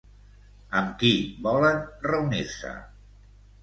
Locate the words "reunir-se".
2.09-2.77